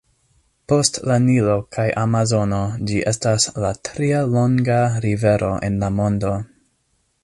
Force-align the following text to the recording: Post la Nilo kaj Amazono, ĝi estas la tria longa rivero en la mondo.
Post 0.71 0.95
la 1.11 1.17
Nilo 1.25 1.57
kaj 1.77 1.85
Amazono, 2.05 2.63
ĝi 2.91 2.97
estas 3.13 3.47
la 3.67 3.73
tria 3.91 4.25
longa 4.35 4.83
rivero 5.07 5.57
en 5.71 5.83
la 5.87 5.97
mondo. 6.01 6.39